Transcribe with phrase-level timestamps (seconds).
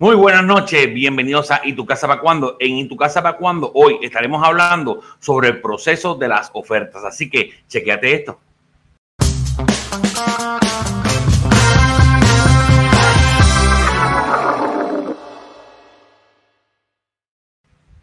[0.00, 2.56] Muy buenas noches, bienvenidos a ¿Y tu casa para cuándo?
[2.60, 3.72] En ¿Y tu casa para cuándo?
[3.74, 8.38] Hoy estaremos hablando sobre el proceso de las ofertas, así que chequeate esto.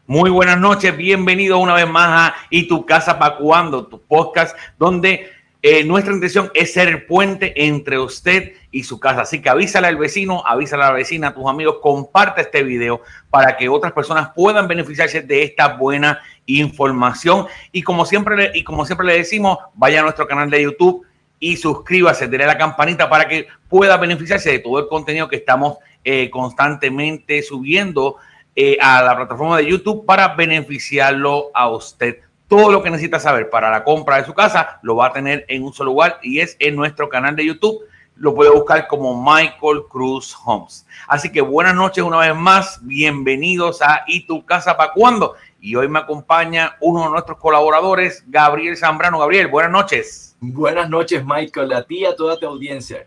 [0.06, 3.88] Muy buenas noches, bienvenido una vez más a ¿Y tu casa para cuándo?
[3.88, 5.32] Tu podcast donde
[5.68, 9.22] eh, nuestra intención es ser el puente entre usted y su casa.
[9.22, 13.02] Así que avísale al vecino, avísale a la vecina, a tus amigos, comparte este video
[13.32, 17.48] para que otras personas puedan beneficiarse de esta buena información.
[17.72, 21.04] Y como siempre, y como siempre le decimos, vaya a nuestro canal de YouTube
[21.40, 25.80] y suscríbase, denle la campanita para que pueda beneficiarse de todo el contenido que estamos
[26.04, 28.18] eh, constantemente subiendo
[28.56, 33.50] eh, a la plataforma de YouTube para beneficiarlo a usted todo lo que necesita saber
[33.50, 36.40] para la compra de su casa lo va a tener en un solo lugar y
[36.40, 37.84] es en nuestro canal de YouTube.
[38.18, 40.88] Lo puede buscar como Michael Cruz Homes.
[41.08, 42.80] Así que buenas noches una vez más.
[42.82, 45.36] Bienvenidos a ¿Y tu casa para cuándo?
[45.60, 49.20] Y hoy me acompaña uno de nuestros colaboradores, Gabriel Zambrano.
[49.20, 50.38] Gabriel, buenas noches.
[50.40, 53.06] Buenas noches, Michael, a ti y a toda tu audiencia.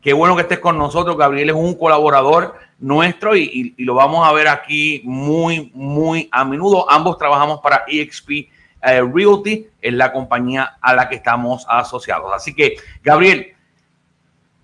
[0.00, 1.16] Qué bueno que estés con nosotros.
[1.16, 6.90] Gabriel es un colaborador nuestro y, lo vamos a ver aquí muy, muy a menudo.
[6.90, 8.48] Ambos trabajamos para EXP eh,
[8.82, 12.32] Realty, es la compañía a la que estamos asociados.
[12.34, 13.54] Así que, Gabriel,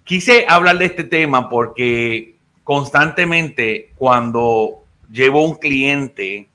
[0.04, 6.48] quise hablar de este tema porque constantemente cuando llevo un cliente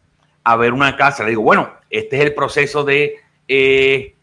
[0.44, 3.16] a ver una casa, le digo, bueno, este es el proceso de
[3.48, 4.16] eh,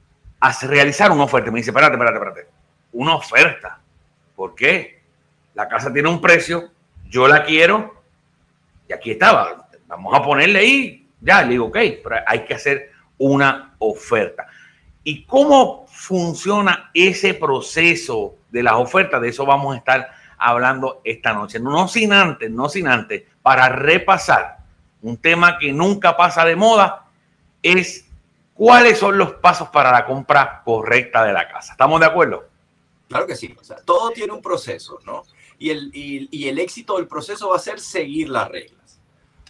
[0.63, 1.51] realizar una oferta.
[1.51, 2.51] Me dice, espérate, espérate, espérate.
[2.93, 3.81] Una oferta.
[4.37, 5.01] ¿Por qué?
[5.55, 6.71] La casa tiene un precio,
[7.13, 8.03] yo la quiero
[8.89, 9.69] y aquí estaba.
[9.87, 14.47] Vamos a ponerle ahí, ya, le digo, ok, pero hay que hacer una oferta.
[15.05, 19.21] ¿Y cómo funciona ese proceso de las ofertas?
[19.21, 21.61] De eso vamos a estar hablando esta noche.
[21.61, 24.59] No sin antes, no sin antes, para repasar
[25.03, 27.05] un tema que nunca pasa de moda,
[27.63, 28.09] es
[28.55, 31.73] cuáles son los pasos para la compra correcta de la casa.
[31.73, 32.49] ¿Estamos de acuerdo?
[33.09, 33.55] Claro que sí.
[33.61, 35.25] O sea, todo tiene un proceso, ¿no?
[35.63, 39.01] Y el, y, el éxito del proceso va a ser seguir las reglas.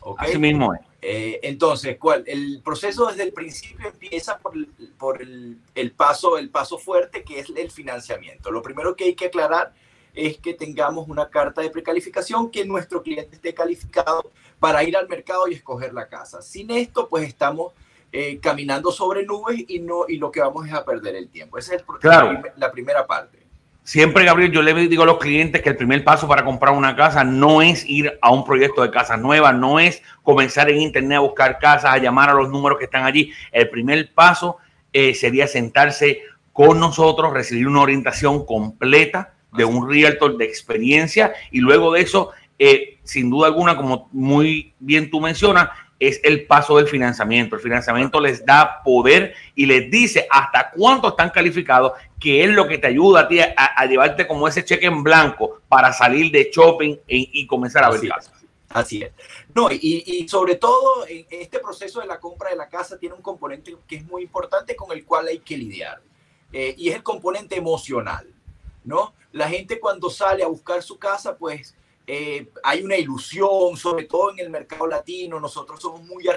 [0.02, 0.28] ¿okay?
[0.28, 0.80] Así mismo es.
[1.00, 2.22] Eh, entonces, ¿cuál?
[2.26, 4.52] el proceso desde el principio empieza por,
[4.98, 8.50] por el, el, paso, el paso fuerte que es el financiamiento.
[8.50, 9.72] Lo primero que hay que aclarar
[10.12, 14.30] es que tengamos una carta de precalificación, que nuestro cliente esté calificado
[14.60, 16.42] para ir al mercado y escoger la casa.
[16.42, 17.72] Sin esto, pues estamos
[18.12, 21.56] eh, caminando sobre nubes y, no, y lo que vamos es a perder el tiempo.
[21.56, 22.42] Esa es claro.
[22.56, 23.41] la primera parte.
[23.84, 26.94] Siempre, Gabriel, yo le digo a los clientes que el primer paso para comprar una
[26.94, 31.16] casa no es ir a un proyecto de casa nueva, no es comenzar en internet
[31.16, 33.32] a buscar casas, a llamar a los números que están allí.
[33.50, 34.58] El primer paso
[34.92, 36.20] eh, sería sentarse
[36.52, 42.30] con nosotros, recibir una orientación completa de un realtor de experiencia y luego de eso,
[42.60, 45.70] eh, sin duda alguna, como muy bien tú mencionas,
[46.08, 47.56] es el paso del financiamiento.
[47.56, 52.66] El financiamiento les da poder y les dice hasta cuánto están calificados, que es lo
[52.66, 56.50] que te ayuda a ti a, llevarte como ese cheque en blanco para salir de
[56.52, 58.42] shopping y comenzar a ver casas.
[58.72, 59.12] Así es.
[59.54, 63.76] No, y, sobre todo, este proceso de la compra de la casa tiene un componente
[63.86, 66.00] que es muy importante con el cual hay que lidiar.
[66.52, 68.26] Eh, y es el componente emocional,
[68.84, 69.14] ¿no?
[69.32, 71.74] La gente cuando sale a buscar su casa, pues
[72.14, 76.28] eh, hay una ilusión, sobre todo en el mercado latino, nosotros somos muy,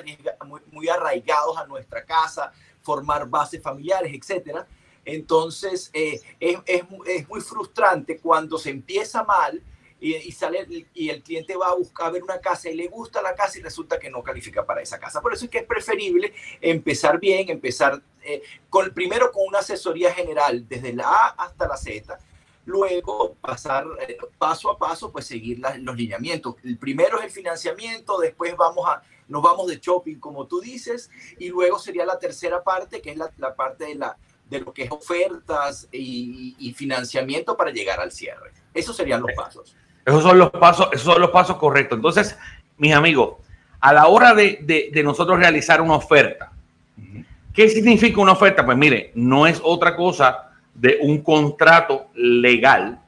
[0.71, 4.59] muy, arraigados a nuestra casa, formar bases familiares, etc.
[5.03, 9.61] Entonces, eh, es, es, muy frustrante cuando se empieza mal
[9.99, 13.21] y, sale y el cliente va a buscar a ver una casa y le gusta
[13.21, 15.21] la casa y resulta que no califica para esa casa.
[15.21, 20.13] Por eso es que es preferible empezar bien, empezar eh, con, primero con una asesoría
[20.13, 22.17] general desde la A hasta la Z
[22.65, 26.55] luego pasar eh, paso a paso, pues seguir los lineamientos.
[26.63, 31.09] El primero es el financiamiento, después vamos a, nos vamos de shopping, como tú dices,
[31.39, 34.17] y luego sería la tercera parte, que es la, parte de, la,
[34.49, 38.51] de lo que es ofertas y, financiamiento para llegar al cierre.
[38.73, 39.75] Esos serían los pasos.
[40.05, 41.97] Esos son los pasos, esos son los pasos correctos.
[41.97, 42.37] Entonces,
[42.77, 43.37] mis amigos,
[43.79, 46.51] a la hora de, de nosotros realizar una oferta,
[47.53, 48.65] ¿qué significa una oferta?
[48.65, 50.44] Pues mire, no es otra cosa
[50.75, 52.99] de un contrato legal,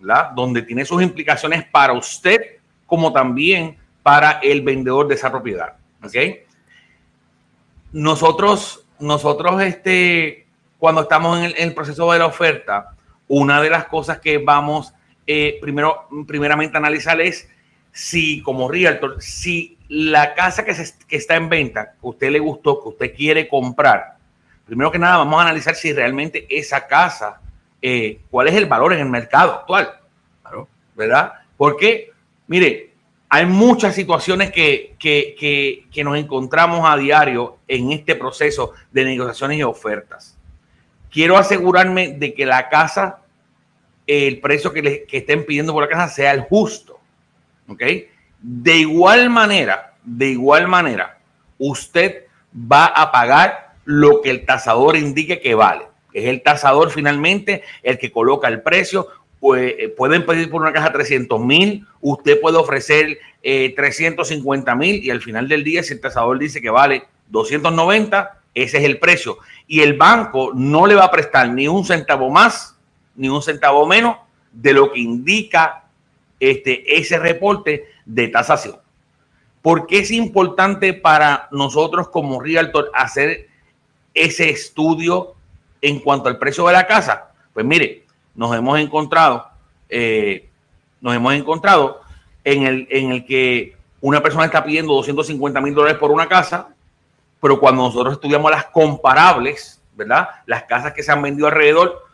[0.00, 0.32] ¿verdad?
[0.32, 5.76] donde tiene sus implicaciones para usted como también para el vendedor de esa propiedad.
[6.04, 6.14] ¿ok?
[7.92, 10.46] Nosotros, nosotros este,
[10.78, 12.90] cuando estamos en el, proceso de la oferta,
[13.28, 14.92] una de las cosas que vamos
[15.26, 17.48] eh, primero, primeramente a analizar es
[17.92, 22.40] si como realtor, si la casa que, se, que está en venta, que usted le
[22.40, 24.16] gustó, que usted quiere comprar,
[24.66, 27.40] primero que nada vamos a analizar si realmente esa casa,
[27.80, 29.98] eh, cuál es el valor en el mercado actual.
[30.94, 31.32] ¿Verdad?
[31.56, 32.12] Porque,
[32.46, 32.92] mire,
[33.34, 39.58] hay muchas situaciones que, que, que, nos encontramos a diario en este proceso de negociaciones
[39.58, 40.36] y ofertas.
[41.10, 43.20] Quiero asegurarme de que la casa,
[44.06, 47.00] el precio que, le, que estén pidiendo por la casa sea el justo.
[47.68, 47.82] ¿Ok?
[48.38, 51.18] De igual manera, de igual manera,
[51.56, 52.24] usted
[52.54, 55.86] va a pagar lo que el tasador indique que vale.
[56.12, 59.08] Es el tasador finalmente el que coloca el precio
[59.40, 65.04] pues, eh, pueden pedir por una caja 300 mil, usted puede ofrecer 350 eh, mil
[65.04, 69.00] y al final del día, si el tasador dice que vale 290, ese es el
[69.00, 69.38] precio.
[69.66, 72.76] Y el banco no le va a prestar ni un centavo más,
[73.16, 74.16] ni un centavo menos
[74.52, 75.86] de lo que indica
[76.38, 78.76] este, ese reporte de tasación.
[79.60, 83.48] ¿Por qué es importante para nosotros como Realtor hacer
[84.14, 85.34] ese estudio
[85.80, 87.32] en cuanto al precio de la casa?
[87.52, 88.04] Pues mire,
[88.34, 89.48] nos hemos encontrado,
[89.88, 90.48] eh,
[91.00, 92.00] nos hemos encontrado
[92.44, 96.68] en el, en el que una persona está pidiendo 250 mil dólares por una casa,
[97.40, 100.28] pero cuando nosotros estudiamos las comparables, ¿verdad?
[100.46, 102.04] Las casas que se han vendido alrededor,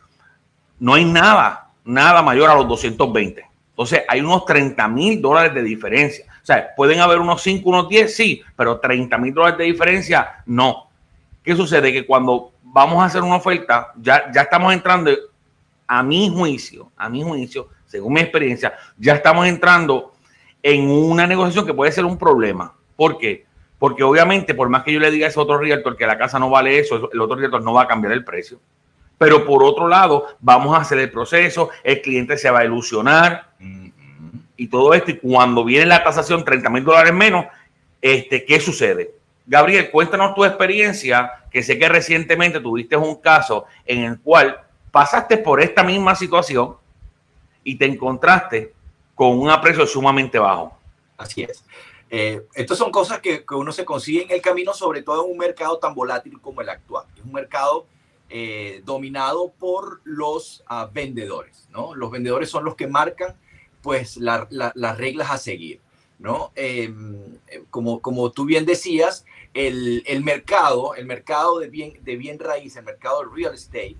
[0.79, 3.45] no hay nada, nada mayor a los 220.
[3.71, 6.25] Entonces hay unos 30 mil dólares de diferencia.
[6.43, 10.43] O sea, pueden haber unos 5, unos 10, sí, pero 30 mil dólares de diferencia,
[10.47, 10.88] no.
[11.43, 11.93] ¿Qué sucede?
[11.93, 15.11] Que cuando vamos a hacer una oferta, ya, ya estamos entrando
[15.87, 20.12] a mi juicio, a mi juicio, según mi experiencia, ya estamos entrando
[20.62, 22.75] en una negociación que puede ser un problema.
[22.96, 23.46] ¿Por qué?
[23.79, 26.38] Porque obviamente, por más que yo le diga a ese otro realtor que la casa
[26.38, 28.61] no vale eso, el otro realtor no va a cambiar el precio.
[29.17, 33.50] Pero por otro lado, vamos a hacer el proceso, el cliente se va a ilusionar
[34.56, 35.11] y todo esto.
[35.11, 37.46] Y cuando viene la tasación 30 mil dólares menos,
[38.00, 39.12] este, ¿qué sucede?
[39.49, 44.61] Gabriel, cuéntanos tu experiencia, que sé que recientemente tuviste un caso en el cual
[44.91, 46.77] pasaste por esta misma situación
[47.65, 48.75] y te encontraste
[49.15, 50.77] con un aprecio sumamente bajo.
[51.17, 51.65] Así es.
[52.11, 55.39] Eh, estas son cosas que, uno se consigue en el camino, sobre todo en un
[55.39, 57.06] mercado tan volátil como el actual.
[57.17, 57.87] Es un mercado
[58.29, 61.95] eh, dominado por los ah, vendedores, ¿no?
[61.95, 63.35] Los vendedores son los que marcan,
[63.81, 65.81] pues, las reglas a seguir,
[66.19, 66.53] ¿no?
[66.55, 67.39] Em,
[67.71, 69.25] como, como tú bien decías,
[69.58, 73.96] el, mercado, el mercado de bien, de bien raíz, el mercado de real estate,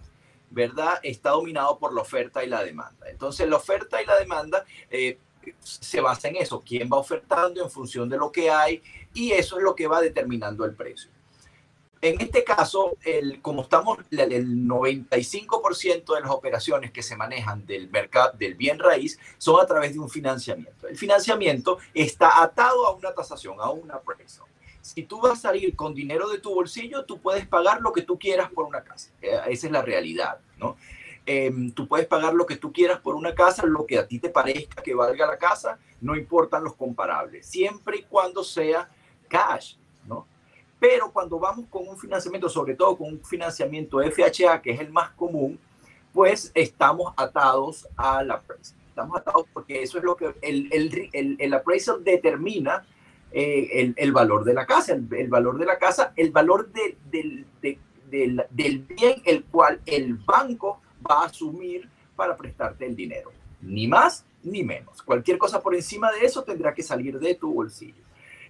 [0.51, 1.01] ¿verdad?
[1.03, 3.11] Está dominado por la oferta y la demanda.
[3.11, 5.19] Entonces, la oferta y la demanda eh,
[5.59, 8.83] se basa en eso, quién va ofertando en función de lo que hay
[9.15, 11.11] y eso es lo que va determinando el precio.
[12.01, 17.91] En este caso, el, como estamos, el 95% de las operaciones que se manejan del
[17.91, 20.87] mercado del bien raíz son a través de un financiamiento.
[20.87, 24.47] El financiamiento está atado a una tasación, a una appraisal
[24.89, 28.03] si tú vas a salir con dinero de tu bolsillo, tú puedes pagar lo que
[28.03, 29.11] tú quieras por una casa.
[29.21, 30.77] Eh, esa es la realidad, ¿no?
[31.27, 34.19] Em, tú puedes pagar lo que tú quieras por una casa, lo que a ti
[34.19, 38.89] te parezca que valga la casa, no importan los comparables, siempre y cuando sea
[39.29, 39.75] cash,
[40.07, 40.27] ¿no?
[40.81, 44.91] Pero cuando vamos con un financiamiento, sobre todo con un financiamiento FHA, que es el
[44.91, 45.61] más común,
[46.15, 48.79] pues estamos atados a la appraisal.
[48.89, 52.87] Estamos atados porque eso es lo que el, el, el, el appraisal determina
[53.31, 57.47] eh, el, valor de la casa, el, valor de la casa, el valor del,
[58.11, 63.33] del, bien el cual el banco va a asumir para prestarte el dinero.
[63.61, 65.03] Ni más ni menos.
[65.03, 68.03] Cualquier cosa por encima de eso tendrá que salir de tu bolsillo.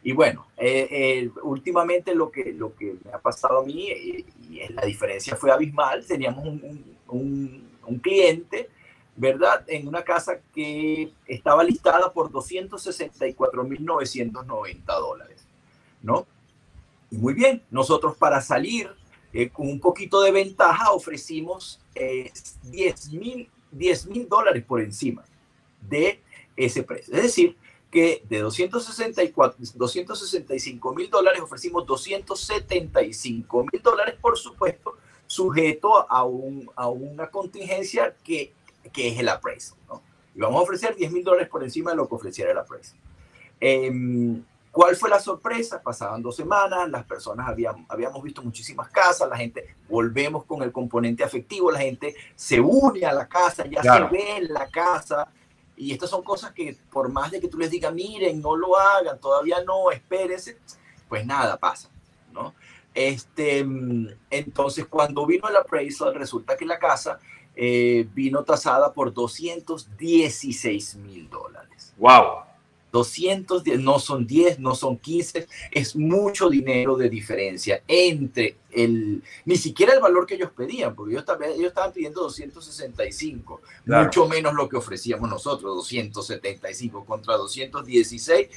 [0.03, 4.25] Y bueno, eh, eh, últimamente lo que, lo que me ha pasado a mí, y
[4.71, 6.47] la diferencia fue abismal, teníamos
[7.09, 8.69] un, un cliente
[9.19, 9.65] ¿verdad?
[9.67, 15.45] En una casa que estaba listada por 264.990 dólares,
[16.01, 16.25] ¿no?
[17.11, 18.89] Y muy bien, nosotros para salir
[19.33, 22.31] eh, con un poquito de ventaja ofrecimos eh,
[22.63, 23.51] 10 mil
[24.29, 25.25] dólares por encima
[25.81, 26.23] de
[26.57, 27.17] ese precio.
[27.17, 27.57] Es decir,
[27.91, 34.97] que de 264, 265 mil dólares ofrecimos 275 mil dólares, por supuesto,
[35.27, 38.53] sujeto a, un, a una contingencia que
[38.93, 39.79] que es el appraisal.
[39.89, 40.03] ¿no?
[40.35, 42.99] Y vamos a ofrecer 10 mil dólares por encima de lo que ofreciera el appraisal.
[43.61, 45.83] Em, ¿Cuál fue la sorpresa?
[45.83, 50.71] Pasaban dos semanas, las personas habían, habíamos visto muchísimas casas, la gente, volvemos con el
[50.71, 55.29] componente afectivo, la gente se une a la casa, ya se ve en la casa.
[55.77, 58.79] Y estas son cosas que por más de que tú les digas, miren, no lo
[58.79, 60.59] hagan, todavía no, espérense,
[61.09, 61.89] pues nada, pasa,
[62.33, 62.55] ¿no?
[62.95, 63.67] Este,
[64.31, 67.19] entonces, cuando vino el appraisal, resulta que la casa
[67.61, 71.93] eh, vino tasada por 216 mil dólares.
[71.97, 72.45] ¡Wow!
[72.93, 79.57] 210, no son 10, no son 15, es mucho dinero de diferencia entre el, ni
[79.57, 84.55] siquiera el valor que ellos pedían, porque ellos, también, ellos estaban pidiendo 265, mucho menos
[84.55, 88.49] lo que ofrecíamos nosotros, 275 contra 216,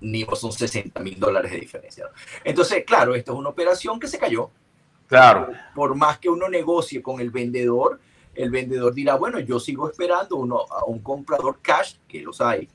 [0.00, 2.06] ni son 60 mil dólares de diferencia.
[2.44, 4.50] Entonces, claro, esto es una operación que se cayó.
[5.08, 5.52] Claro.
[5.74, 8.00] Por más que uno negocie con el vendedor,
[8.34, 12.68] el vendedor dirá, bueno, yo sigo esperando uno, a un comprador cash, que los hay,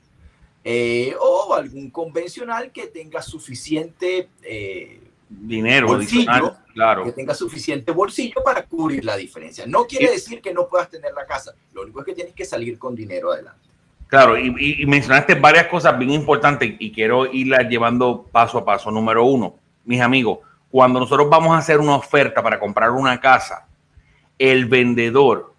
[0.64, 7.04] eh, o algún convencional que tenga suficiente eh, dinero, bolsillo, claro.
[7.04, 9.66] que tenga suficiente bolsillo para cubrir la diferencia.
[9.66, 12.44] No quiere decir que no puedas tener la casa, lo único es que tienes que
[12.44, 13.70] salir con dinero adelante.
[14.10, 18.90] Claro, y, mencionaste varias cosas bien importantes y quiero irlas llevando paso a paso.
[18.90, 23.68] Número uno, mis amigos, cuando nosotros vamos a hacer una oferta para comprar una casa,
[24.36, 25.49] el vendedor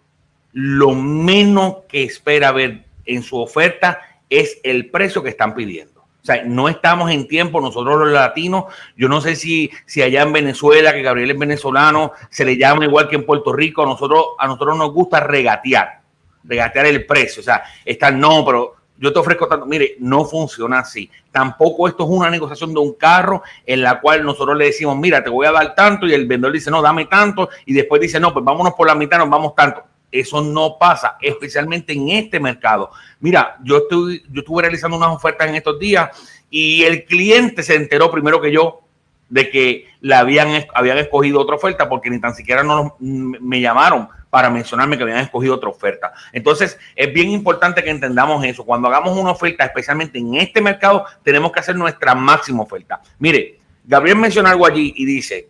[0.54, 6.02] lo menos que espera ver en su oferta es el precio que están pidiendo.
[6.02, 8.66] O sea, no estamos en tiempo, nosotros los latinos,
[8.96, 12.86] yo no sé si, si allá en Venezuela, que Gabriel es venezolano, se le llama
[12.86, 16.02] igual que en Puerto Rico, nosotros, a nosotros nos gusta regatear,
[16.44, 17.42] regatear el precio.
[17.42, 19.66] O sea, está no, pero yo te ofrezco tanto.
[19.66, 21.10] Mire, no funciona así.
[21.32, 25.24] Tampoco esto es una negociación de un carro en la cual nosotros le decimos, mira,
[25.24, 28.20] te voy a dar tanto, y el vendedor dice, no, dame tanto, y después dice,
[28.20, 29.84] no, pues vámonos por la mitad, nos vamos tanto.
[30.12, 32.92] Eso no pasa, especialmente en este mercado.
[33.20, 36.10] Mira, yo, estoy, yo estuve realizando unas ofertas en estos días
[36.50, 38.82] y el cliente se enteró primero que yo
[39.30, 44.10] de que le habían, habían escogido otra oferta porque ni tan siquiera no me llamaron
[44.30, 46.14] para mencionarme que habían escogido otra oferta.
[46.34, 48.66] Entonces, es bien importante que entendamos eso.
[48.66, 53.02] Cuando hagamos una oferta, especialmente en este mercado, tenemos que hacer nuestra máxima oferta.
[53.20, 55.50] Mire, Gabriel menciona algo allí y dice,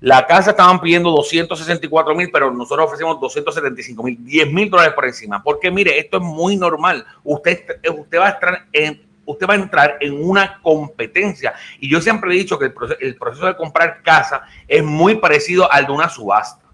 [0.00, 5.06] la casa estaban pidiendo 264 mil, pero nosotros ofrecemos 275 mil, 10 mil dólares por
[5.06, 5.42] encima.
[5.42, 7.04] Porque mire, esto es muy normal.
[7.24, 11.54] Usted, usted, va a entrar en, usted va a entrar en una competencia.
[11.80, 15.16] Y yo siempre he dicho que el proceso, el proceso de comprar casa es muy
[15.16, 16.64] parecido al de una subasta.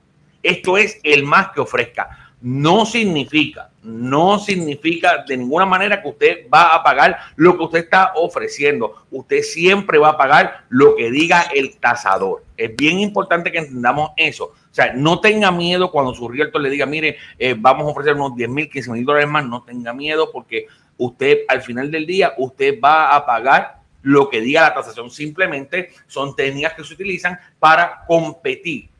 [0.42, 6.46] Esto es el más que ofrezca no significa, no significa de ninguna manera que usted
[6.52, 9.04] va a pagar lo que usted está ofreciendo.
[9.10, 12.44] Usted siempre va a pagar lo que diga el tasador.
[12.56, 14.44] Es bien importante que entendamos eso.
[14.44, 18.14] O sea, no tenga miedo cuando su realtor le diga, mire, eh, vamos a ofrecer
[18.14, 19.44] unos 10 mil, 15 mil dólares más.
[19.44, 24.40] No tenga miedo porque usted al final del día, usted va a pagar lo que
[24.40, 25.10] diga la tasación.
[25.10, 28.92] Simplemente son técnicas que se utilizan para competir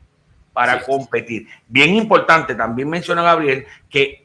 [0.53, 1.47] para competir.
[1.67, 4.22] Bien importante, también menciona Gabriel que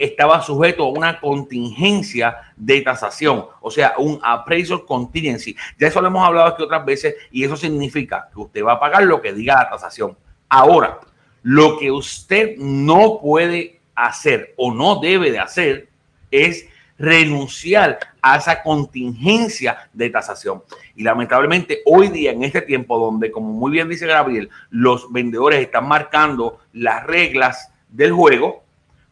[0.00, 5.54] estaba sujeto a una contingencia de tasación, o sea, un appraisal contingency.
[5.78, 8.80] Ya eso lo hemos hablado aquí otras veces y eso significa que usted va a
[8.80, 10.16] pagar lo que diga la tasación.
[10.48, 11.00] Ahora,
[11.42, 15.88] lo que usted no puede hacer o no debe de hacer
[16.30, 16.66] es
[16.98, 20.62] renunciar a esa contingencia de tasación.
[20.96, 25.60] Y lamentablemente hoy día, en este tiempo donde, como muy bien dice Gabriel, los vendedores
[25.60, 28.64] están marcando las reglas del juego,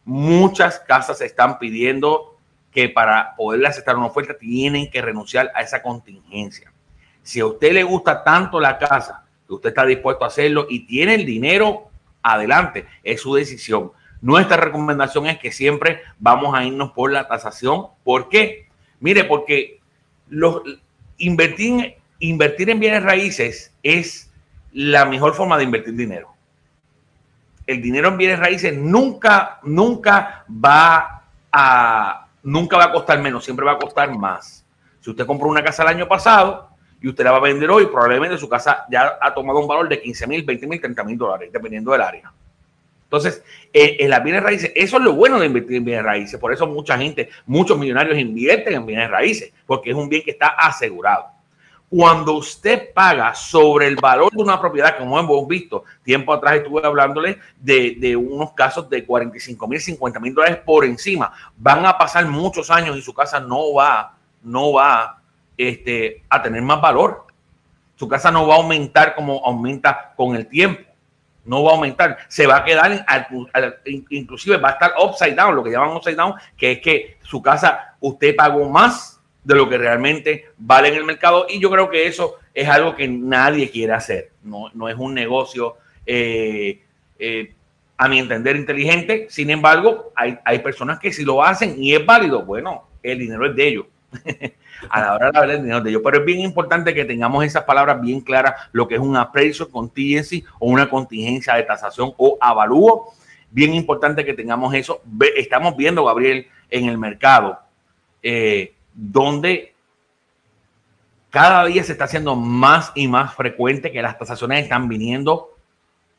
[0.09, 2.35] muchas casas están pidiendo
[2.71, 6.73] que para poder aceptar una oferta tienen que renunciar a esa contingencia.
[7.21, 10.87] Si a usted le gusta tanto la casa, que usted está dispuesto a hacerlo y
[10.87, 11.91] tiene el dinero,
[12.23, 13.91] adelante, es su decisión.
[14.19, 17.85] Nuestra recomendación es que siempre vamos a irnos por la tasación.
[18.03, 18.67] ¿Por qué?
[18.99, 19.79] Mire, porque
[20.27, 20.63] los,
[21.19, 24.33] invertir, invertir en bienes raíces es
[24.73, 26.33] la mejor forma de invertir dinero.
[27.69, 31.21] El dinero en bienes raíces nunca, nunca va
[31.51, 34.65] a, nunca va a costar menos, siempre va a costar más.
[34.99, 36.67] Si usted compró una casa el año pasado
[36.99, 39.87] y usted la va a vender hoy, probablemente su casa ya ha tomado un valor
[39.87, 42.33] de 15 mil, 20 mil, 30 mil dólares, dependiendo del área.
[43.03, 46.39] Entonces, eh, en las bienes raíces, eso es lo bueno de invertir en bienes raíces.
[46.39, 50.31] Por eso mucha gente, muchos millonarios invierten en bienes raíces, porque es un bien que
[50.31, 51.38] está asegurado.
[51.89, 56.85] Cuando usted paga sobre el valor de una propiedad, como hemos visto, tiempo atrás estuve
[56.85, 61.33] hablándole de, unos casos de 45 mil, 50 mil dólares por encima.
[61.57, 65.19] Van a pasar muchos años y su casa no va, no va
[65.57, 67.25] este, a tener más valor.
[67.95, 70.89] Su casa no va a aumentar como aumenta con el tiempo
[71.45, 73.03] no va a aumentar, se va a quedar,
[74.09, 77.41] inclusive va a estar upside down, lo que llaman upside down, que es que su
[77.41, 81.89] casa usted pagó más de lo que realmente vale en el mercado y yo creo
[81.89, 86.81] que eso es algo que nadie quiere hacer, no, no es un negocio eh,
[87.17, 87.53] eh,
[87.97, 92.05] a mi entender inteligente, sin embargo hay, hay personas que si lo hacen y es
[92.05, 93.85] válido, bueno, el dinero es de ellos.
[94.89, 96.01] a la hora de hablar del dinero de ellos.
[96.03, 99.69] Pero es bien importante que tengamos esas palabras bien claras, lo que es un appraisal
[99.69, 103.13] contingency o una contingencia de tasación o avalúo.
[103.51, 105.01] Bien importante que tengamos eso.
[105.35, 107.59] Estamos viendo, Gabriel, en el mercado,
[108.21, 109.73] eh, donde
[111.29, 115.55] cada día se está haciendo más y más frecuente que las tasaciones están viniendo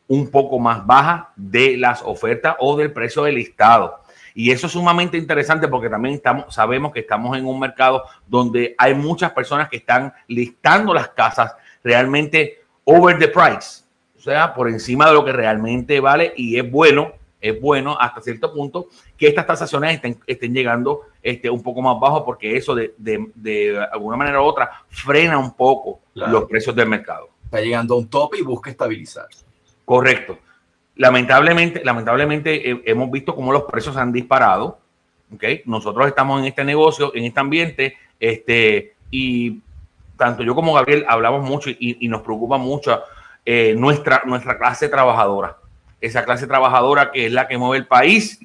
[0.09, 4.01] un poco más bajas de las ofertas o del precio del listado.
[4.35, 8.75] Y eso es sumamente interesante porque también estamos, sabemos que estamos en un mercado donde
[8.79, 13.85] hay muchas personas que están listando las casas realmente over the price,
[14.17, 18.21] o sea, por encima de lo que realmente vale y es bueno, es bueno hasta
[18.21, 22.75] cierto punto que estas tasaciones estén, estén llegando este, un poco más bajo porque eso
[22.75, 27.29] de, de, alguna manera u otra frena un poco los precios del mercado.
[27.45, 29.27] Está llegando a un tope y busca estabilizar.
[29.85, 30.39] Correcto.
[30.97, 34.79] Lamentablemente, lamentablemente hemos visto cómo los precios han disparado.
[35.35, 35.63] ¿okay?
[35.65, 39.61] Nosotros estamos en este negocio, en este ambiente, este, y
[40.17, 43.03] tanto yo como Gabriel hablamos mucho y, nos preocupa mucho
[43.45, 45.57] eh, nuestra, nuestra clase trabajadora.
[46.01, 48.39] Esa clase trabajadora que es la que mueve el país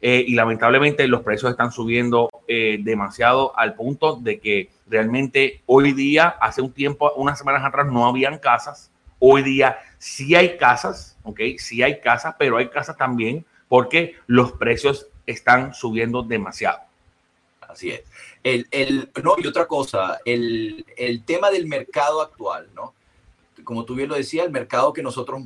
[0.00, 5.92] eh, y lamentablemente los precios están subiendo eh, demasiado al punto de que realmente hoy
[5.92, 8.90] día, hace un tiempo, unas semanas atrás, no habían casas.
[9.18, 11.40] Hoy día sí hay casas, ¿ok?
[11.58, 16.80] Sí hay casas, pero hay casas también porque los precios están subiendo demasiado.
[17.62, 18.02] Así es.
[18.44, 22.94] El, el, no, y otra cosa, el, el tema del mercado actual, ¿no?
[23.64, 25.42] Como tú bien lo decías, el mercado que nosotros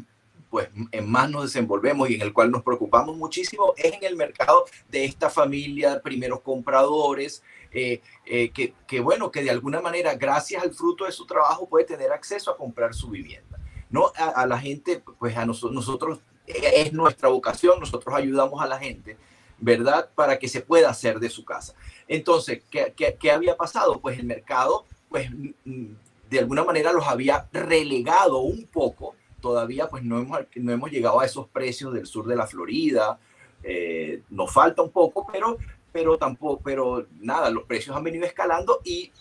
[0.50, 4.16] pues en más nos desenvolvemos y en el cual nos preocupamos muchísimo es en el
[4.16, 7.42] mercado de esta familia de primeros compradores,
[7.73, 11.69] eh, eh, que, que, bueno, que de alguna manera, gracias al fruto de su trabajo,
[11.69, 13.59] puede tener acceso a comprar su vivienda.
[13.90, 18.78] No a, la gente, pues a nosotros, nosotros, es nuestra vocación, nosotros ayudamos a la
[18.78, 19.16] gente,
[19.59, 20.11] ¿verdad?
[20.14, 21.75] Para que se pueda hacer de su casa.
[22.09, 24.00] Entonces, ¿qué, qué, qué había pasado?
[24.00, 25.28] Pues el mercado, pues
[25.64, 25.87] mm,
[26.28, 31.20] de alguna manera los había relegado un poco todavía pues no hemos, no hemos llegado
[31.20, 33.18] a esos precios del sur de la Florida.
[33.62, 35.58] Eh, nos falta un poco, pero,
[35.92, 39.12] pero tampoco, pero nada, los precios han venido escalando y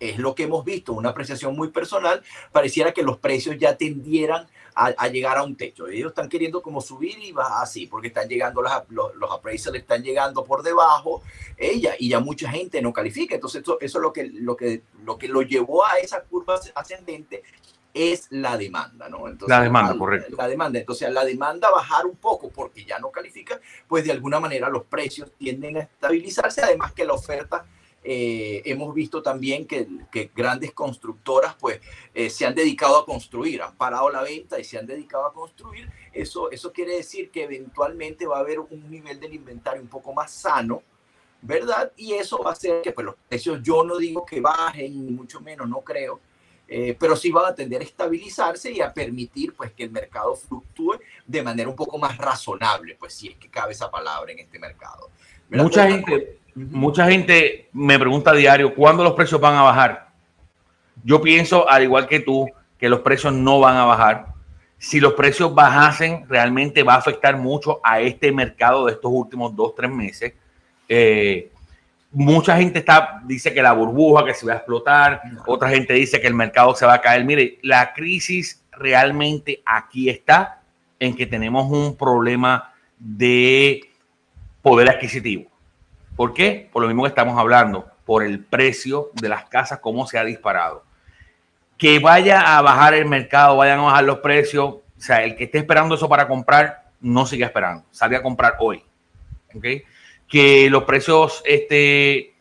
[0.00, 4.46] es lo que hemos visto, una apreciación muy personal, pareciera que los precios ya tendieran
[4.78, 5.88] a, llegar a un techo.
[5.88, 10.04] Ellos están queriendo como subir y va así, porque están llegando los, los, los están
[10.04, 11.22] llegando por debajo,
[11.56, 13.34] ella, y ya mucha gente no califica.
[13.34, 16.60] Entonces, eso, eso es lo que, lo, que, lo que lo llevó a esa curva
[16.76, 17.42] ascendente
[17.94, 19.28] es la demanda, ¿no?
[19.28, 20.36] Entonces, la demanda, correcto.
[20.36, 20.78] La demanda.
[20.78, 24.84] Entonces, la demanda bajar un poco porque ya no califica, pues de alguna manera los
[24.84, 27.64] precios tienden a estabilizarse, además que la oferta,
[28.04, 31.80] eh, hemos visto también que, que grandes constructoras pues
[32.14, 35.32] eh, se han dedicado a construir, han parado la venta y se han dedicado a
[35.32, 35.90] construir.
[36.12, 40.12] Eso, eso quiere decir que eventualmente va a haber un nivel del inventario un poco
[40.12, 40.82] más sano,
[41.42, 41.92] ¿verdad?
[41.96, 45.12] Y eso va a hacer que pues, los precios, yo no digo que bajen, ni
[45.12, 46.20] mucho menos, no creo,
[46.70, 50.36] eh, pero sí va a tender a estabilizarse y a permitir pues que el mercado
[50.36, 54.40] fluctúe de manera un poco más razonable, pues si es que cabe esa palabra en
[54.40, 55.08] este mercado.
[55.48, 60.08] Mucha gente, mucha gente me pregunta a diario, ¿cuándo los precios van a bajar?
[61.02, 62.46] Yo pienso, al igual que tú,
[62.78, 64.26] que los precios no van a bajar.
[64.76, 69.56] Si los precios bajasen, realmente va a afectar mucho a este mercado de estos últimos
[69.56, 70.34] dos, tres meses.
[70.86, 71.50] Eh,
[72.10, 76.20] mucha gente está, dice que la burbuja, que se va a explotar, otra gente dice
[76.20, 77.24] que el mercado se va a caer.
[77.24, 80.62] Mire, la crisis realmente aquí está
[80.98, 83.80] en que tenemos un problema de
[84.62, 85.50] poder adquisitivo.
[86.16, 86.68] ¿Por qué?
[86.72, 90.24] Por lo mismo que estamos hablando, por el precio de las casas, cómo se ha
[90.24, 90.84] disparado.
[91.76, 95.44] Que vaya a bajar el mercado, vayan a bajar los precios, o sea, el que
[95.44, 98.82] esté esperando eso para comprar, no siga esperando, salga a comprar hoy.
[99.54, 99.64] ¿ok?,
[100.28, 102.34] que los precios, este,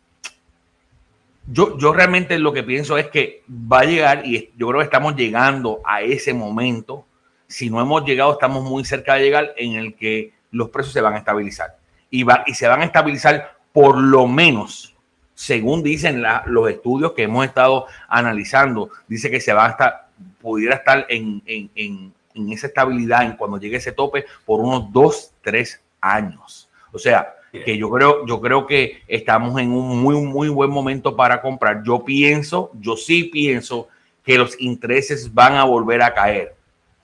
[1.48, 4.86] yo, yo realmente lo que pienso es que va a llegar, y yo creo que
[4.86, 7.06] estamos llegando a ese momento,
[7.48, 11.02] si no hemos llegado, estamos muy cerca de llegar, en el que los precios se
[11.02, 11.78] van a estabilizar.
[12.10, 14.94] Y, va, y se van a estabilizar por lo menos,
[15.34, 20.10] según dicen los estudios que hemos estado analizando, dice que se va a estar,
[20.42, 24.92] pudiera estar en, en, en, en esa estabilidad en cuando llegue ese tope por unos
[24.92, 26.70] dos, tres años.
[26.92, 31.16] O sea, que yo creo, yo creo que estamos en un muy, muy buen momento
[31.16, 31.84] para comprar.
[31.84, 33.88] Yo pienso, yo sí pienso
[34.24, 36.56] que los intereses van a volver a caer.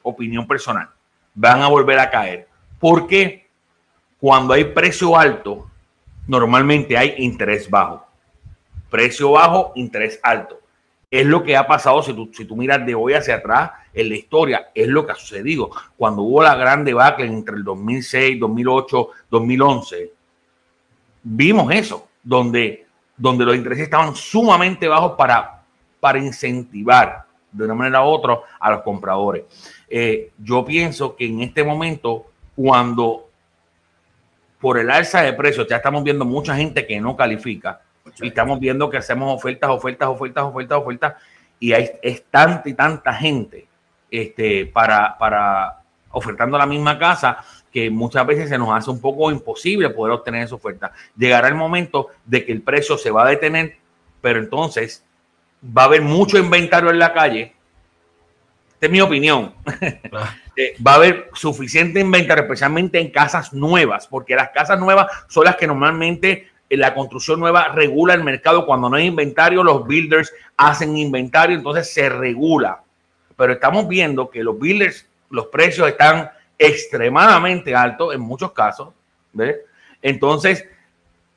[0.01, 0.89] Opinión personal,
[1.33, 2.47] van a volver a caer.
[2.79, 3.47] Porque
[4.19, 5.69] cuando hay precio alto,
[6.27, 8.05] normalmente hay interés bajo.
[8.89, 10.59] Precio bajo, interés alto.
[11.09, 14.09] Es lo que ha pasado si tú, si tú miras de hoy hacia atrás en
[14.09, 15.69] la historia, es lo que ha sucedido.
[15.95, 20.11] Cuando hubo la gran debacle entre el 2006, 2008, 2011,
[21.23, 22.85] vimos eso, donde,
[23.17, 25.63] donde los intereses estaban sumamente bajos para,
[25.99, 29.43] para incentivar de una manera u otra a los compradores.
[29.89, 33.29] Eh, yo pienso que en este momento, cuando
[34.59, 37.81] por el alza de precios ya estamos viendo mucha gente que no califica,
[38.21, 41.13] y estamos viendo que hacemos ofertas, ofertas, ofertas, ofertas, ofertas,
[41.59, 43.67] y hay es tanta y tanta gente
[44.11, 45.81] este, para, para
[46.11, 50.43] ofertando la misma casa que muchas veces se nos hace un poco imposible poder obtener
[50.43, 50.93] esa oferta.
[51.17, 53.77] Llegará el momento de que el precio se va a detener,
[54.21, 55.03] pero entonces
[55.65, 57.53] va a haber mucho inventario en la calle.
[58.73, 59.53] Esta es mi opinión.
[60.13, 60.35] Ah.
[60.55, 65.45] Eh, va a haber suficiente inventario, especialmente en casas nuevas, porque las casas nuevas son
[65.45, 68.67] las que normalmente en la construcción nueva regula el mercado.
[68.67, 72.83] Cuando no hay inventario, los builders hacen inventario, entonces se regula.
[73.35, 76.29] Pero estamos viendo que los builders, los precios están
[76.65, 78.89] extremadamente altos en muchos casos.
[80.01, 80.65] Entonces,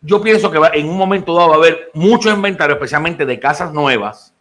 [0.01, 3.41] yo pienso que va, en un momento dado va a haber mucho inventario, especialmente de
[3.41, 4.33] casas nuevas,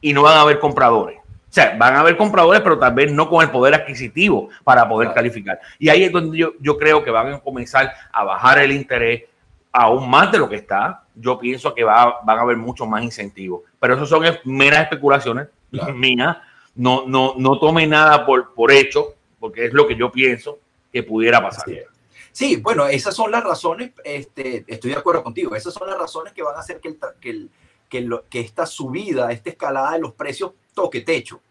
[0.00, 1.18] y no van a haber compradores.
[1.18, 4.88] O sea, van a haber compradores, pero tal vez no con el poder adquisitivo para
[4.88, 5.60] poder calificar.
[5.78, 9.22] Y ahí es donde yo, yo creo que van a comenzar a bajar el interés
[9.72, 11.04] aún más de lo que está.
[11.14, 13.62] Yo pienso que va, van a haber mucho más incentivos.
[13.78, 15.48] Pero eso son meras especulaciones
[15.94, 16.36] mías.
[16.74, 19.13] No, no, no tome nada por, por hecho,
[19.44, 20.58] porque es lo que yo pienso
[20.90, 21.66] que pudiera pasar.
[22.32, 26.32] Sí, bueno, esas son las razones, este, estoy de acuerdo contigo, esas son las razones
[26.32, 27.50] que van a hacer que, el, que, el,
[27.90, 31.42] que, lo, que esta subida, esta escalada de los precios toque techo.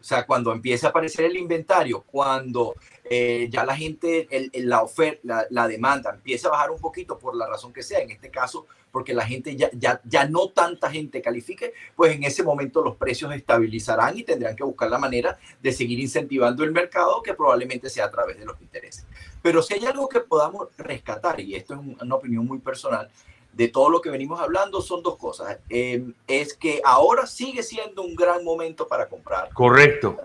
[0.00, 2.76] O sea, cuando empiece a aparecer el inventario, cuando
[3.10, 7.34] eh, ya la gente, el, la oferta, la, demanda empieza a bajar un poquito por
[7.34, 10.90] la razón que sea, en este caso, porque la gente ya, ya, ya no tanta
[10.90, 15.38] gente califique, pues en ese momento los precios estabilizarán y tendrán que buscar la manera
[15.60, 19.06] de seguir incentivando el mercado, que probablemente sea a través de los intereses.
[19.40, 23.10] Pero si hay algo que podamos rescatar, y esto es una opinión muy personal,
[23.52, 25.58] de todo lo que venimos hablando son dos cosas.
[25.68, 29.50] Em, es que ahora sigue siendo un gran momento para comprar.
[29.52, 30.16] Correcto.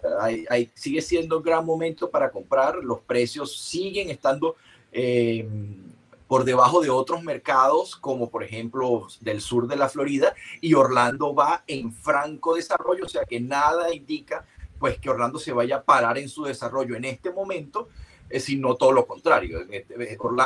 [0.73, 2.75] sigue siendo un gran momento para comprar.
[2.75, 4.55] Los precios siguen estando
[4.91, 5.75] em,
[6.27, 11.33] por debajo de otros mercados, como por ejemplo del sur de la Florida, y Orlando
[11.33, 14.45] va en franco desarrollo, o sea que nada indica
[14.79, 17.89] pues que Orlando se vaya a parar en su desarrollo en este momento,
[18.29, 19.61] eh, sino todo lo contrario.
[19.69, 19.95] Este,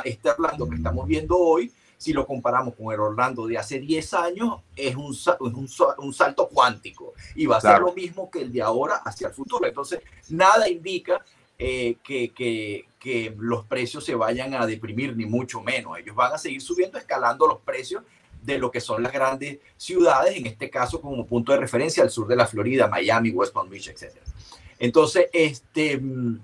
[0.06, 4.14] este Orlando que estamos viendo hoy si lo comparamos con el Orlando de hace 10
[4.16, 8.52] años, es un, un, un salto cuántico y va a ser lo mismo que el
[8.52, 9.68] de ahora hacia el futuro.
[9.68, 11.24] Entonces, nada indica
[11.64, 15.96] eh, que, que, que, los precios se vayan a deprimir, ni mucho menos.
[16.00, 18.04] Ellos van a seguir subiendo, escalando los precios
[18.42, 22.10] de lo que son las grandes ciudades, en este caso como punto de referencia al
[22.10, 24.12] sur de la Florida, Miami, West Palm Beach, etc.
[24.80, 26.40] Entonces, este mm,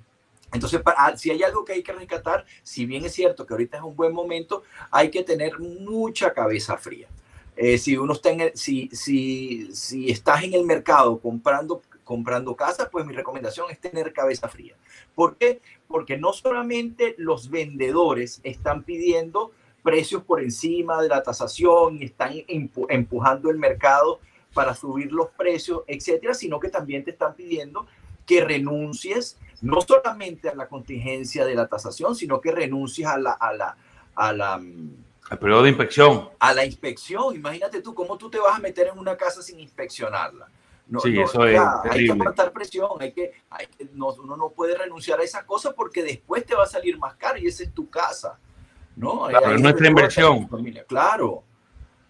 [0.53, 3.77] entonces, ah, si hay algo que hay que rescatar, si bien es cierto que ahorita
[3.77, 7.07] es un buen momento, hay que tener mucha cabeza fría.
[7.55, 12.87] Eh, si uno está en si, si, si estás en el mercado comprando, comprando casas,
[12.89, 14.75] pues mi recomendación es tener cabeza fría.
[15.13, 15.61] ¿Por qué?
[15.87, 19.51] Porque no solamente los vendedores están pidiendo
[19.83, 24.21] precios por encima de la tasación y están empujando el mercado
[24.53, 27.85] para subir los precios, etcétera, sino que también te están pidiendo
[28.25, 33.31] que renuncies no solamente a la contingencia de la tasación, sino que renuncies a la,
[33.33, 33.77] a la,
[34.15, 36.29] a la mm, al periodo de inspección.
[36.39, 37.35] A la inspección.
[37.35, 40.47] Imagínate tú cómo tú te vas a meter en una casa sin inspeccionarla.
[40.89, 44.49] No, sí, eso es hay que apartar presión, hay que, hay que no, uno no
[44.49, 47.63] puede renunciar a esa cosa porque después te va a salir más caro y esa
[47.63, 48.39] es tu casa.
[48.97, 49.27] ¿no?
[49.27, 50.49] Claro, es nuestra inversión.
[50.87, 51.43] Claro.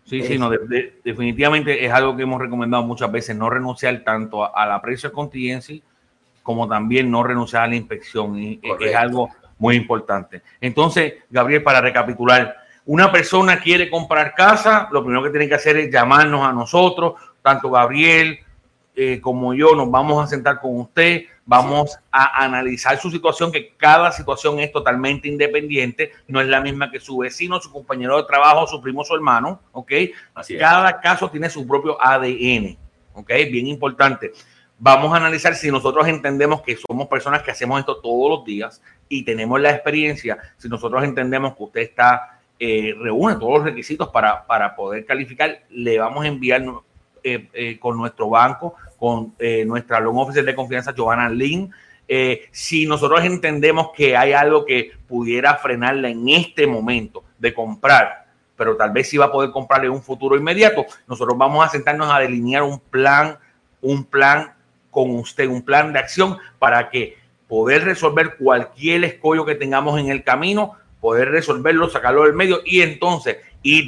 [0.05, 4.65] Sí, sí, no, definitivamente es algo que hemos recomendado muchas veces, no renunciar tanto a,
[4.65, 5.81] la precio de contingencia
[6.43, 8.37] como también no renunciar a la inspección.
[8.39, 10.43] Y es algo muy importante.
[10.61, 15.75] Entonces, Gabriel, para recapitular, una persona quiere comprar casa, lo primero que tiene que hacer
[15.75, 18.39] es llamarnos a nosotros, tanto Gabriel
[18.99, 23.75] eh, como yo, nos vamos a sentar con usted, vamos a analizar su situación, que
[23.77, 28.23] cada situación es totalmente independiente, no es la misma que su vecino, su compañero de
[28.23, 29.91] trabajo, su primo, su hermano, ¿ok?
[30.57, 32.75] cada caso tiene su propio ADN,
[33.13, 33.29] ¿ok?
[33.51, 34.33] Bien importante
[34.79, 38.81] vamos a analizar si nosotros entendemos que somos personas que hacemos esto todos los días
[39.09, 44.09] y tenemos la experiencia, si nosotros entendemos que usted está, eh, reúne todos los requisitos
[44.09, 46.63] para, para, poder calificar, le vamos a enviar
[47.33, 49.35] eh, eh, con nuestro banco, con
[49.65, 51.71] nuestra loan officer de confianza, Giovanna Lin.
[52.51, 58.75] si nosotros entendemos que hay algo que pudiera frenarla en este momento de comprar, pero
[58.75, 62.11] tal vez sí va a poder comprar en un futuro inmediato, nosotros vamos a sentarnos
[62.11, 63.37] a delinear un plan,
[63.81, 64.53] un plan
[64.97, 70.09] con usted un plan de acción para que poder resolver cualquier escollo que tengamos en
[70.09, 73.37] el camino, poder resolverlo, sacarlo del medio y entonces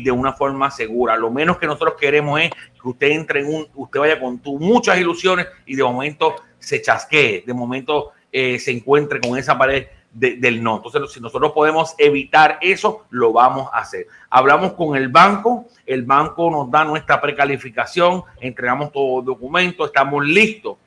[0.03, 1.15] de una forma segura.
[1.15, 4.59] Lo menos que nosotros queremos es que usted entre en un, usted vaya con tu,
[4.59, 9.87] muchas ilusiones y de momento se chasquee, de momento eh, se encuentre con esa pared
[10.11, 10.77] del no.
[10.77, 14.07] Entonces, si nosotros podemos evitar eso, lo vamos a hacer.
[14.29, 20.25] Hablamos con el banco, el banco nos da nuestra precalificación, entregamos todos los documentos, estamos
[20.25, 20.77] listos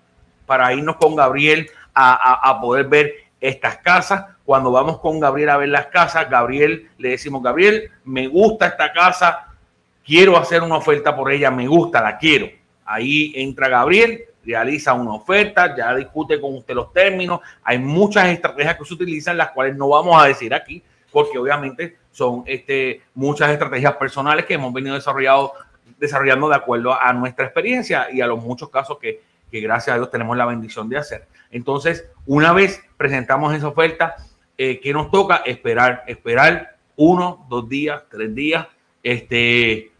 [0.45, 4.25] para irnos con Gabriel a, a poder ver estas casas.
[4.45, 8.93] Cuando vamos con Gabriel a ver las casas, Gabriel le decimos, Gabriel, me gusta esta
[8.93, 9.49] casa,
[10.05, 12.49] quiero hacer una oferta por ella, me gusta, la quiero.
[12.85, 17.41] Ahí entra Gabriel, realiza una oferta, ya discute con usted los términos.
[17.65, 21.99] Hay muchas estrategias que se utilizan, las cuales no vamos a decir aquí, porque obviamente
[22.13, 25.53] son este, muchas estrategias personales que hemos venido desarrollando,
[25.99, 29.21] desarrollando de acuerdo a nuestra experiencia y a los muchos casos que,
[29.53, 31.29] que gracias a Dios tenemos la bendición de hacer.
[31.51, 34.17] Entonces, una vez presentamos esa oferta,
[34.57, 35.37] eh, que nos toca?
[35.45, 38.67] Esperar, esperar uno, dos días, tres días.
[39.03, 39.93] Este,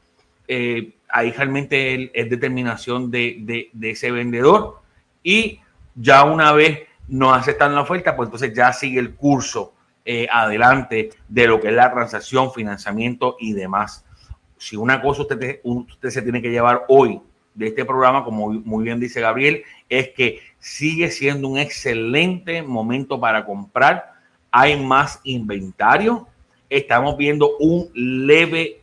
[0.49, 4.81] eh, ahí realmente es determinación de, ese vendedor
[5.23, 5.61] y
[5.95, 11.11] ya una vez nos aceptan la oferta, pues entonces ya sigue el curso eh, adelante
[11.29, 14.05] de lo que es la transacción, financiamiento y demás.
[14.57, 17.21] Si una cosa usted, usted se tiene que llevar hoy
[17.55, 23.21] de este programa, como muy bien dice Gabriel, es que sigue siendo un excelente momento
[23.21, 24.13] para comprar.
[24.51, 26.29] Hay más inventario.
[26.71, 28.83] Estamos viendo un leve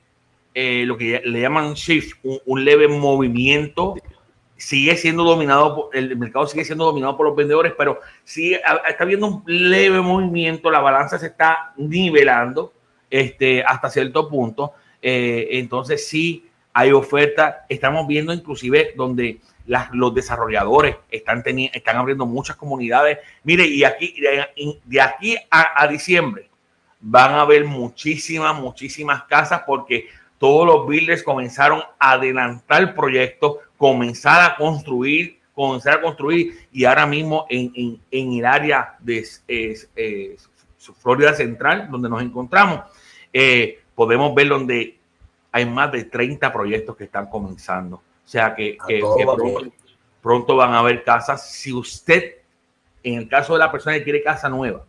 [0.53, 3.95] eh, lo que le llaman shift, un, leve movimiento.
[4.57, 9.05] Sigue siendo dominado, por, el mercado sigue siendo dominado por los vendedores, pero sí está
[9.05, 12.73] viendo un leve movimiento, la balanza se está nivelando
[13.09, 14.73] este, hasta cierto punto.
[15.01, 17.65] Eh, entonces sí hay oferta.
[17.69, 19.39] Estamos viendo inclusive donde
[19.93, 23.19] los desarrolladores están, están abriendo muchas comunidades.
[23.43, 24.15] Mire, y aquí
[24.85, 26.49] de, aquí a, diciembre
[26.99, 34.51] van a haber muchísimas, muchísimas casas porque todos los builders comenzaron a adelantar proyectos, comenzar
[34.51, 39.27] a construir, comenzar a construir y ahora mismo en, el área de
[40.99, 42.81] Florida Central, donde nos encontramos,
[43.31, 44.98] eh, podemos ver donde
[45.51, 47.97] hay más de 30 proyectos que están comenzando.
[47.97, 48.77] O sea que,
[50.21, 51.49] pronto, van a haber casas.
[51.51, 52.35] Si usted,
[53.03, 54.85] en el caso de la persona que quiere casa nueva,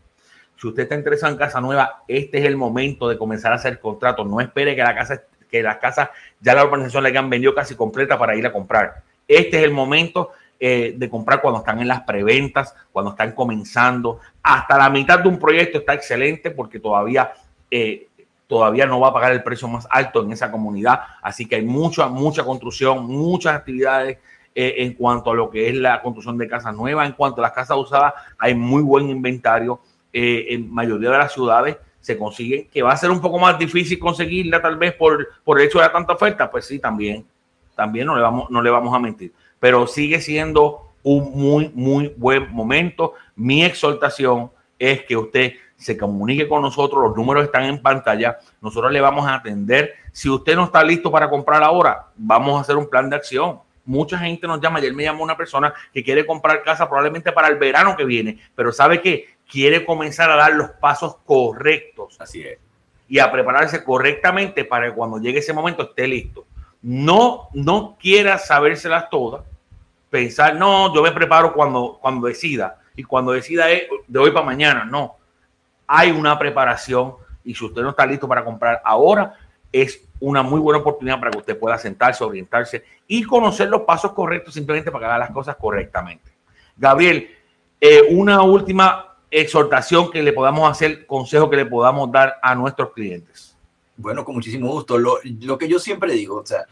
[0.57, 3.81] si usted está interesado en casa nueva, este es el momento de comenzar a hacer
[3.81, 4.27] contratos.
[4.27, 7.75] No espere que la casa que las casas ya la urbanización le han vendido casi
[7.75, 9.03] completa para ir a comprar.
[9.27, 14.21] Este es el momento eh, de comprar cuando están en las preventas, cuando están comenzando.
[14.43, 17.33] Hasta la mitad de un proyecto está excelente porque todavía,
[17.71, 18.09] eh,
[18.51, 21.01] todavía no va a pagar el precio más alto en esa comunidad.
[21.23, 24.19] Así que hay mucha, mucha construcción, muchas actividades
[24.55, 27.07] eh, en cuanto a lo que es la construcción de casas nuevas.
[27.07, 29.81] En cuanto a las casas usadas, hay muy buen inventario
[30.13, 33.99] en mayoría de las ciudades se consigue, que va a ser un poco más difícil
[33.99, 37.25] conseguirla tal vez por, por el hecho de tanta oferta, pues sí, también,
[37.77, 42.13] también no le, vamos, no le vamos a mentir, pero sigue siendo un muy, muy
[42.17, 43.15] buen momento.
[43.37, 48.93] Mi exhortación es que usted se comunique con nosotros, los números están en pantalla, nosotros
[48.93, 49.95] le vamos a atender.
[50.13, 53.61] Si usted no está listo para comprar ahora, vamos a hacer un plan de acción.
[53.87, 57.49] Mucha gente nos llama, ayer me llamó una persona que quiere comprar casa probablemente para
[57.49, 62.21] el verano que viene, pero sabe que quiere comenzar a dar los pasos correctos.
[62.21, 62.59] Así es.
[63.09, 66.45] Y a prepararse correctamente para que cuando llegue ese momento esté listo.
[66.83, 69.45] No, no quiera sabérselas todas,
[70.11, 72.79] pensar, no, yo me preparo cuando, cuando decida.
[72.95, 74.85] Y cuando decida es de hoy para mañana.
[74.85, 75.20] No.
[75.93, 79.35] Hay una preparación y si usted no está listo para comprar ahora,
[79.73, 84.13] es una muy buena oportunidad para que usted pueda sentarse, orientarse y conocer los pasos
[84.13, 86.31] correctos simplemente para que haga las cosas correctamente.
[86.77, 87.29] Gabriel,
[87.81, 92.93] eh, una última exhortación que le podamos hacer, consejo que le podamos dar a nuestros
[92.93, 93.57] clientes?
[93.97, 94.97] Bueno, con muchísimo gusto.
[94.97, 95.19] Lo,
[95.59, 96.65] que yo siempre digo, o sea,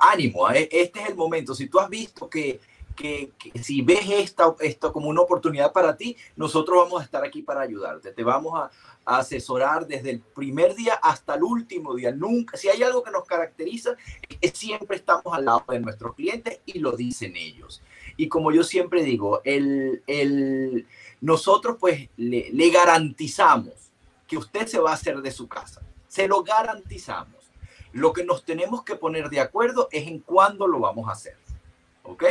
[0.00, 0.68] ánimo, ¿eh?
[0.70, 1.54] este es el momento.
[1.54, 2.60] Si tú has visto que,
[2.96, 7.42] que, si ves esta, esto como una oportunidad para ti, nosotros vamos a estar aquí
[7.42, 8.12] para ayudarte.
[8.12, 8.70] Te vamos a,
[9.04, 12.12] a, asesorar desde el primer día hasta el último día.
[12.12, 13.96] Nunca, si hay algo que nos caracteriza,
[14.28, 17.82] es que siempre estamos al lado de nuestros clientes y lo dicen ellos.
[18.16, 20.86] Y como yo siempre digo, el, el
[21.20, 23.74] nosotros pues le, garantizamos
[24.26, 25.82] que usted se va a hacer de su casa.
[26.08, 27.36] Se lo garantizamos.
[27.92, 31.36] Lo que nos tenemos que poner de acuerdo es en cuándo lo vamos a hacer.
[32.04, 32.24] ¿Ok?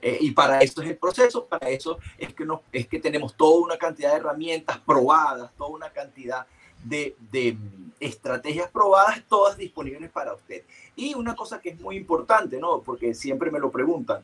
[0.00, 3.36] Eh, y para eso es el proceso, para eso es que, no, es que tenemos
[3.36, 6.46] toda una cantidad de herramientas probadas, toda una cantidad
[6.84, 7.56] de, de,
[8.00, 10.62] estrategias probadas, todas disponibles para usted.
[10.94, 12.80] Y una cosa que es muy importante, ¿no?
[12.80, 14.22] Porque siempre me lo preguntan,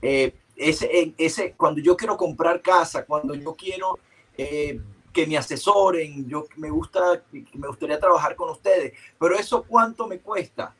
[0.00, 3.98] eh, ese, ese, cuando yo quiero comprar casa, cuando yo quiero
[4.38, 4.80] eh,
[5.12, 10.20] que me asesoren, yo me gusta, me gustaría trabajar con ustedes, pero eso cuánto me
[10.20, 10.74] cuesta?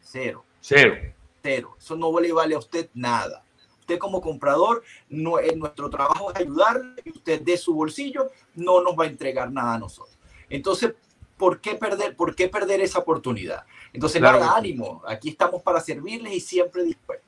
[0.00, 0.44] Cero.
[0.60, 0.94] Cero.
[1.42, 1.76] Cero.
[1.78, 3.42] Eso no le vale a usted nada.
[3.88, 8.82] Usted como comprador, no, eh, nuestro trabajo es ayudarle y usted de su bolsillo no
[8.82, 10.14] nos va a entregar nada a nosotros.
[10.50, 10.92] Entonces,
[11.38, 13.64] ¿por qué perder, por qué perder esa oportunidad?
[13.94, 17.26] Entonces, nada, ánimo, aquí estamos para servirles y siempre dispuestos.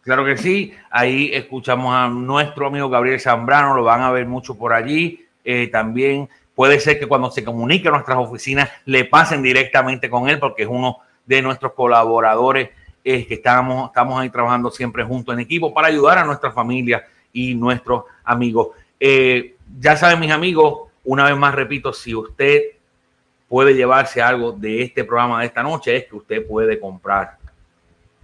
[0.00, 4.56] Claro que sí, ahí escuchamos a nuestro amigo Gabriel Zambrano, lo van a ver mucho
[4.56, 5.24] por allí.
[5.44, 10.28] Eh, también puede ser que cuando se comunique a nuestras oficinas le pasen directamente con
[10.28, 12.70] él porque es uno de nuestros colaboradores
[13.04, 17.06] eh, que estamos, estamos ahí trabajando siempre juntos en equipo para ayudar a nuestra familia
[17.32, 18.68] y nuestros amigos.
[18.98, 22.62] Eh, ya saben mis amigos, una vez más repito, si usted
[23.48, 27.38] puede llevarse algo de este programa de esta noche es que usted puede comprar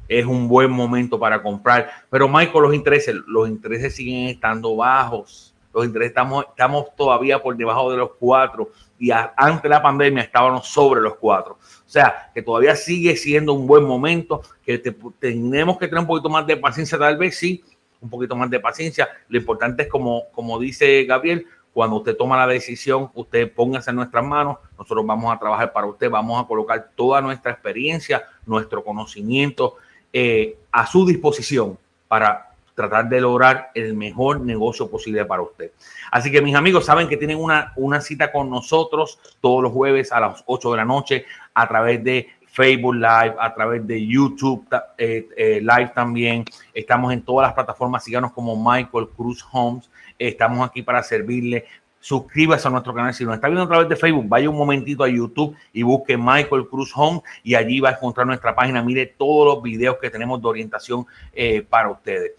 [0.08, 1.90] es un buen momento para comprar.
[2.08, 5.54] Pero Michael, los intereses, los intereses siguen estando bajos.
[5.72, 10.22] Los intereses estamos, estamos todavía por debajo de los cuatro y antes de la pandemia
[10.22, 11.57] estábamos sobre los cuatro.
[11.88, 14.76] O sea, que todavía sigue siendo un buen momento, que
[15.18, 17.64] tenemos que tener un poquito más de paciencia, tal vez sí,
[18.02, 19.08] un poquito más de paciencia.
[19.26, 23.96] Lo importante es, como, como dice Gabriel, cuando usted toma la decisión, usted póngase en
[23.96, 28.84] nuestras manos, nosotros vamos a trabajar para usted, vamos a colocar toda nuestra experiencia, nuestro
[28.84, 29.76] conocimiento,
[30.12, 32.47] eh, a su disposición para
[32.78, 35.72] tratar de lograr el mejor negocio posible para usted.
[36.12, 40.12] Así que mis amigos saben que tienen una, una cita con nosotros todos los jueves
[40.12, 44.64] a las 8 de la noche a través de Facebook Live, a través de YouTube
[44.96, 46.44] eh, eh, Live también.
[46.72, 48.04] Estamos en todas las plataformas.
[48.04, 49.90] Síganos como Michael Cruz Homes.
[50.16, 51.64] Estamos aquí para servirle
[52.00, 53.12] suscríbase a nuestro canal.
[53.12, 56.16] Si nos está viendo a través de Facebook, vaya un momentito a YouTube y busque
[56.16, 58.82] Michael Cruz Home y allí va a encontrar nuestra página.
[58.82, 62.32] Mire todos los videos que tenemos de orientación eh, para ustedes.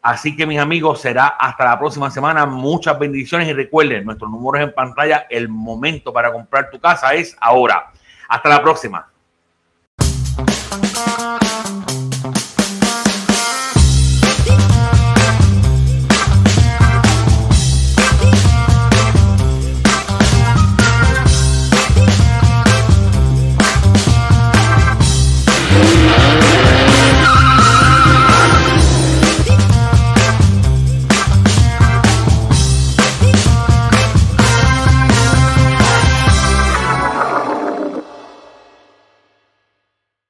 [0.00, 2.46] Así que mis amigos, será hasta la próxima semana.
[2.46, 7.36] Muchas bendiciones y recuerden, nuestros números en pantalla, el momento para comprar tu casa es
[7.40, 7.92] ahora.
[8.28, 9.10] Hasta la próxima.